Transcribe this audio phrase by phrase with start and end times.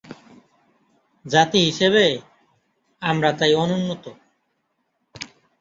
[1.25, 2.05] জাতি হিসেবে
[3.01, 4.05] আমরা তাই অনুন্নত।